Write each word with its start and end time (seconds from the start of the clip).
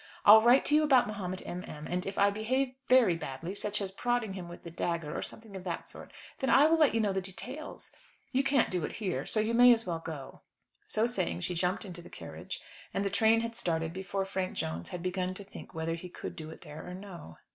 I'll 0.25 0.41
write 0.41 0.65
to 0.65 0.73
you 0.73 0.81
about 0.81 1.05
Mahomet 1.05 1.43
M. 1.45 1.63
M.; 1.67 1.85
and 1.85 2.07
if 2.07 2.17
I 2.17 2.31
behave 2.31 2.73
very 2.87 3.15
badly, 3.15 3.53
such 3.53 3.79
as 3.81 3.91
prodding 3.91 4.33
him 4.33 4.49
with 4.49 4.63
the 4.63 4.71
dagger, 4.71 5.15
or 5.15 5.21
something 5.21 5.55
of 5.55 5.63
that 5.65 5.87
sort, 5.87 6.11
then 6.39 6.49
I 6.49 6.65
will 6.65 6.79
let 6.79 6.95
you 6.95 6.99
know 6.99 7.13
the 7.13 7.21
details. 7.21 7.91
You 8.31 8.43
can't 8.43 8.71
do 8.71 8.83
it 8.83 8.93
here, 8.93 9.27
so 9.27 9.39
you 9.39 9.53
may 9.53 9.71
as 9.71 9.85
well 9.85 9.99
go." 10.03 10.41
So 10.87 11.05
saying, 11.05 11.41
she 11.41 11.53
jumped 11.53 11.85
into 11.85 12.01
the 12.01 12.09
carriage, 12.09 12.59
and 12.95 13.05
the 13.05 13.11
train 13.11 13.41
had 13.41 13.53
started 13.53 13.93
before 13.93 14.25
Frank 14.25 14.55
Jones 14.57 14.89
had 14.89 15.03
begun 15.03 15.35
to 15.35 15.43
think 15.43 15.75
whether 15.75 15.93
he 15.93 16.09
could 16.09 16.35
do 16.35 16.49
it 16.49 16.61
there 16.61 16.83
or 16.87 16.95
no. 16.95 17.37